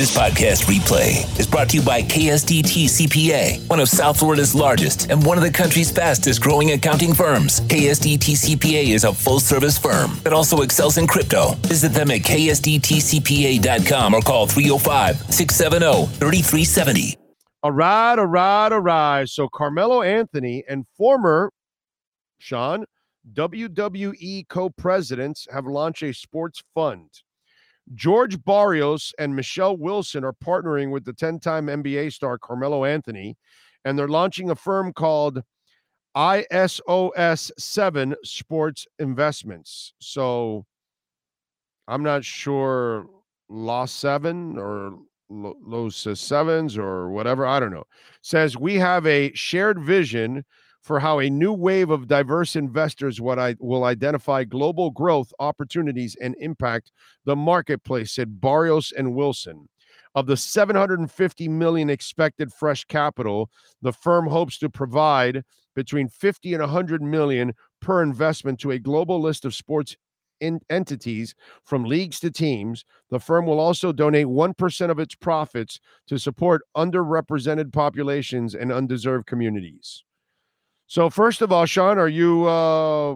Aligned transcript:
This 0.00 0.16
podcast 0.16 0.64
replay 0.64 1.38
is 1.38 1.46
brought 1.46 1.68
to 1.68 1.76
you 1.76 1.82
by 1.82 2.00
KSDT 2.00 2.86
CPA, 2.86 3.68
one 3.68 3.80
of 3.80 3.88
South 3.90 4.18
Florida's 4.18 4.54
largest 4.54 5.10
and 5.10 5.22
one 5.26 5.36
of 5.36 5.44
the 5.44 5.50
country's 5.50 5.90
fastest 5.90 6.40
growing 6.40 6.70
accounting 6.70 7.12
firms. 7.12 7.60
KSDT 7.60 8.56
CPA 8.56 8.94
is 8.94 9.04
a 9.04 9.12
full 9.12 9.40
service 9.40 9.76
firm 9.76 10.18
that 10.24 10.32
also 10.32 10.62
excels 10.62 10.96
in 10.96 11.06
crypto. 11.06 11.52
Visit 11.66 11.92
them 11.92 12.10
at 12.10 12.22
ksdtcpa.com 12.22 14.14
or 14.14 14.22
call 14.22 14.46
305 14.46 15.16
670 15.34 16.06
3370. 16.16 17.18
All 17.62 17.72
right, 17.72 18.18
all 18.18 18.24
right, 18.24 18.72
all 18.72 18.80
right. 18.80 19.28
So 19.28 19.50
Carmelo 19.50 20.00
Anthony 20.00 20.64
and 20.66 20.86
former 20.96 21.52
Sean 22.38 22.86
WWE 23.34 24.48
co-presidents 24.48 25.46
have 25.52 25.66
launched 25.66 26.02
a 26.02 26.14
sports 26.14 26.62
fund. 26.74 27.10
George 27.94 28.42
Barrios 28.44 29.12
and 29.18 29.34
Michelle 29.34 29.76
Wilson 29.76 30.24
are 30.24 30.32
partnering 30.32 30.90
with 30.90 31.04
the 31.04 31.12
10-time 31.12 31.66
NBA 31.66 32.12
star 32.12 32.38
Carmelo 32.38 32.84
Anthony, 32.84 33.36
and 33.84 33.98
they're 33.98 34.08
launching 34.08 34.50
a 34.50 34.54
firm 34.54 34.92
called 34.92 35.42
ISOS 36.16 37.50
7 37.58 38.14
Sports 38.24 38.86
Investments. 38.98 39.94
So 40.00 40.66
I'm 41.88 42.02
not 42.02 42.24
sure 42.24 43.06
Lost 43.48 43.98
7 44.00 44.58
or 44.58 44.98
Los 45.28 46.06
Sevens 46.14 46.76
or 46.76 47.10
whatever, 47.10 47.46
I 47.46 47.60
don't 47.60 47.72
know. 47.72 47.84
Says 48.22 48.56
we 48.56 48.74
have 48.74 49.06
a 49.06 49.32
shared 49.34 49.80
vision 49.80 50.44
for 50.82 51.00
how 51.00 51.18
a 51.18 51.30
new 51.30 51.52
wave 51.52 51.90
of 51.90 52.08
diverse 52.08 52.56
investors 52.56 53.20
what 53.20 53.38
I 53.38 53.56
will 53.58 53.84
identify 53.84 54.44
global 54.44 54.90
growth 54.90 55.32
opportunities 55.38 56.16
and 56.20 56.34
impact 56.38 56.92
the 57.24 57.36
marketplace, 57.36 58.12
said 58.12 58.40
Barrios 58.40 58.92
and 58.92 59.14
Wilson. 59.14 59.68
Of 60.14 60.26
the 60.26 60.36
750 60.36 61.48
million 61.48 61.90
expected 61.90 62.52
fresh 62.52 62.84
capital, 62.84 63.50
the 63.80 63.92
firm 63.92 64.26
hopes 64.26 64.58
to 64.58 64.70
provide 64.70 65.44
between 65.74 66.08
50 66.08 66.54
and 66.54 66.62
100 66.62 67.02
million 67.02 67.54
per 67.80 68.02
investment 68.02 68.58
to 68.60 68.72
a 68.72 68.78
global 68.78 69.20
list 69.20 69.44
of 69.44 69.54
sports 69.54 69.96
in 70.40 70.60
entities 70.68 71.34
from 71.64 71.84
leagues 71.84 72.18
to 72.20 72.30
teams. 72.30 72.84
The 73.10 73.20
firm 73.20 73.46
will 73.46 73.60
also 73.60 73.92
donate 73.92 74.26
1% 74.26 74.90
of 74.90 74.98
its 74.98 75.14
profits 75.14 75.78
to 76.08 76.18
support 76.18 76.62
underrepresented 76.76 77.72
populations 77.72 78.54
and 78.54 78.72
undeserved 78.72 79.26
communities. 79.26 80.02
So, 80.90 81.08
first 81.08 81.40
of 81.40 81.52
all, 81.52 81.66
Sean, 81.66 81.98
are 81.98 82.08
you 82.08 82.48
uh, 82.48 83.14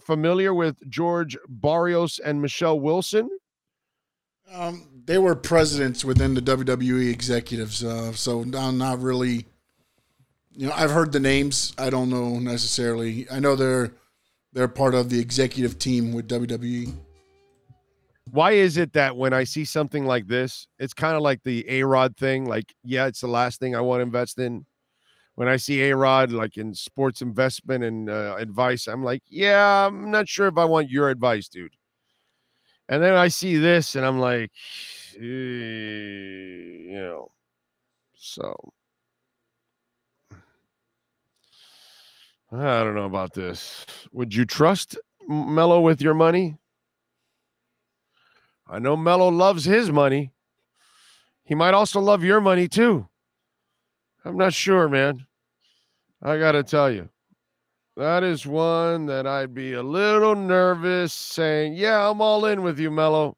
familiar 0.00 0.54
with 0.54 0.78
George 0.88 1.36
Barrios 1.50 2.18
and 2.18 2.40
Michelle 2.40 2.80
Wilson? 2.80 3.28
Um, 4.50 4.88
they 5.04 5.18
were 5.18 5.34
presidents 5.34 6.02
within 6.02 6.32
the 6.32 6.40
WWE 6.40 7.12
executives, 7.12 7.84
uh, 7.84 8.14
so 8.14 8.40
I'm 8.56 8.78
not 8.78 9.02
really. 9.02 9.44
You 10.52 10.68
know, 10.68 10.72
I've 10.74 10.92
heard 10.92 11.12
the 11.12 11.20
names. 11.20 11.74
I 11.76 11.90
don't 11.90 12.08
know 12.08 12.38
necessarily. 12.38 13.26
I 13.30 13.38
know 13.38 13.54
they're 13.54 13.92
they're 14.54 14.66
part 14.66 14.94
of 14.94 15.10
the 15.10 15.20
executive 15.20 15.78
team 15.78 16.14
with 16.14 16.26
WWE. 16.26 16.94
Why 18.30 18.52
is 18.52 18.78
it 18.78 18.94
that 18.94 19.14
when 19.14 19.34
I 19.34 19.44
see 19.44 19.66
something 19.66 20.06
like 20.06 20.26
this, 20.26 20.66
it's 20.78 20.94
kind 20.94 21.16
of 21.16 21.20
like 21.20 21.42
the 21.42 21.68
A 21.68 21.82
Rod 21.82 22.16
thing? 22.16 22.46
Like, 22.46 22.74
yeah, 22.82 23.08
it's 23.08 23.20
the 23.20 23.28
last 23.28 23.60
thing 23.60 23.76
I 23.76 23.82
want 23.82 23.98
to 23.98 24.04
invest 24.04 24.38
in 24.38 24.64
when 25.40 25.48
I 25.48 25.56
see 25.56 25.80
A 25.84 25.96
Rod 25.96 26.32
like 26.32 26.58
in 26.58 26.74
sports 26.74 27.22
investment 27.22 27.82
and 27.82 28.10
uh, 28.10 28.36
advice, 28.38 28.86
I'm 28.86 29.02
like, 29.02 29.22
yeah, 29.26 29.86
I'm 29.86 30.10
not 30.10 30.28
sure 30.28 30.48
if 30.48 30.58
I 30.58 30.66
want 30.66 30.90
your 30.90 31.08
advice, 31.08 31.48
dude. 31.48 31.76
And 32.90 33.02
then 33.02 33.14
I 33.14 33.28
see 33.28 33.56
this 33.56 33.94
and 33.94 34.04
I'm 34.04 34.18
like, 34.20 34.50
eh, 35.16 35.22
you 35.22 36.92
know, 36.92 37.30
so 38.14 38.54
I 42.52 42.84
don't 42.84 42.94
know 42.94 43.06
about 43.06 43.32
this. 43.32 43.86
Would 44.12 44.34
you 44.34 44.44
trust 44.44 44.98
Melo 45.26 45.80
with 45.80 46.02
your 46.02 46.12
money? 46.12 46.58
I 48.68 48.78
know 48.78 48.94
Melo 48.94 49.30
loves 49.30 49.64
his 49.64 49.90
money. 49.90 50.32
He 51.44 51.54
might 51.54 51.72
also 51.72 51.98
love 51.98 52.22
your 52.22 52.42
money 52.42 52.68
too. 52.68 53.08
I'm 54.22 54.36
not 54.36 54.52
sure, 54.52 54.86
man. 54.86 55.24
I 56.22 56.38
got 56.38 56.52
to 56.52 56.62
tell 56.62 56.90
you, 56.90 57.08
that 57.96 58.22
is 58.22 58.46
one 58.46 59.06
that 59.06 59.26
I'd 59.26 59.54
be 59.54 59.72
a 59.72 59.82
little 59.82 60.34
nervous 60.34 61.12
saying, 61.12 61.74
Yeah, 61.74 62.08
I'm 62.08 62.20
all 62.20 62.44
in 62.44 62.62
with 62.62 62.78
you, 62.78 62.90
Melo. 62.90 63.36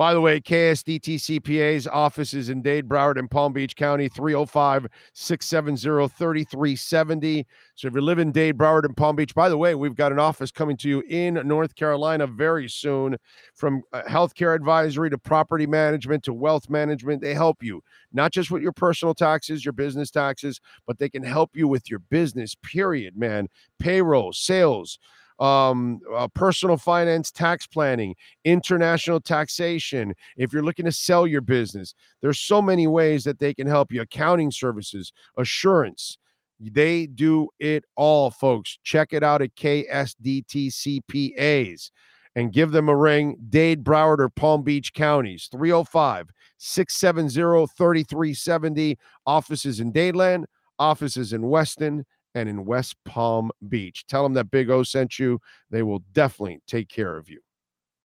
By 0.00 0.14
the 0.14 0.20
way, 0.22 0.40
KSDT 0.40 1.16
CPA's 1.16 1.86
office 1.86 2.32
is 2.32 2.48
in 2.48 2.62
Dade, 2.62 2.88
Broward, 2.88 3.18
and 3.18 3.30
Palm 3.30 3.52
Beach 3.52 3.76
County, 3.76 4.08
305 4.08 4.86
670 5.12 6.08
3370. 6.08 7.46
So 7.74 7.86
if 7.86 7.94
you 7.94 8.00
live 8.00 8.18
in 8.18 8.32
Dade, 8.32 8.56
Broward, 8.56 8.86
and 8.86 8.96
Palm 8.96 9.14
Beach, 9.14 9.34
by 9.34 9.50
the 9.50 9.58
way, 9.58 9.74
we've 9.74 9.94
got 9.94 10.10
an 10.10 10.18
office 10.18 10.50
coming 10.50 10.78
to 10.78 10.88
you 10.88 11.02
in 11.06 11.34
North 11.46 11.74
Carolina 11.74 12.26
very 12.26 12.66
soon 12.66 13.18
from 13.54 13.82
uh, 13.92 14.00
healthcare 14.08 14.54
advisory 14.54 15.10
to 15.10 15.18
property 15.18 15.66
management 15.66 16.22
to 16.24 16.32
wealth 16.32 16.70
management. 16.70 17.20
They 17.20 17.34
help 17.34 17.62
you 17.62 17.82
not 18.10 18.32
just 18.32 18.50
with 18.50 18.62
your 18.62 18.72
personal 18.72 19.12
taxes, 19.12 19.66
your 19.66 19.74
business 19.74 20.10
taxes, 20.10 20.62
but 20.86 20.98
they 20.98 21.10
can 21.10 21.22
help 21.22 21.50
you 21.52 21.68
with 21.68 21.90
your 21.90 21.98
business, 21.98 22.54
period, 22.54 23.18
man. 23.18 23.48
Payroll, 23.78 24.32
sales 24.32 24.98
um, 25.40 26.00
uh, 26.14 26.28
personal 26.28 26.76
finance 26.76 27.30
tax 27.30 27.66
planning, 27.66 28.14
international 28.44 29.20
taxation. 29.20 30.14
If 30.36 30.52
you're 30.52 30.62
looking 30.62 30.84
to 30.84 30.92
sell 30.92 31.26
your 31.26 31.40
business, 31.40 31.94
there's 32.20 32.38
so 32.38 32.60
many 32.60 32.86
ways 32.86 33.24
that 33.24 33.38
they 33.38 33.54
can 33.54 33.66
help 33.66 33.90
you. 33.90 34.02
Accounting 34.02 34.50
services, 34.50 35.12
assurance. 35.36 36.18
They 36.60 37.06
do 37.06 37.48
it 37.58 37.84
all, 37.96 38.30
folks. 38.30 38.78
Check 38.84 39.14
it 39.14 39.22
out 39.22 39.40
at 39.40 39.54
KSDT 39.56 41.00
CPAs 41.08 41.90
and 42.36 42.52
give 42.52 42.70
them 42.70 42.90
a 42.90 42.96
ring. 42.96 43.36
Dade, 43.48 43.82
Broward, 43.82 44.18
or 44.18 44.28
Palm 44.28 44.62
Beach 44.62 44.92
counties, 44.92 45.48
305 45.50 46.28
670 46.58 47.66
3370. 47.76 48.98
Offices 49.26 49.80
in 49.80 49.90
Dadeland, 49.90 50.44
offices 50.78 51.32
in 51.32 51.48
Weston, 51.48 52.04
and 52.34 52.48
in 52.48 52.64
West 52.64 52.96
Palm 53.04 53.50
Beach. 53.68 54.06
Tell 54.06 54.22
them 54.22 54.34
that 54.34 54.50
Big 54.50 54.70
O 54.70 54.82
sent 54.82 55.18
you. 55.18 55.40
They 55.70 55.82
will 55.82 56.02
definitely 56.12 56.60
take 56.66 56.88
care 56.88 57.16
of 57.16 57.28
you. 57.28 57.40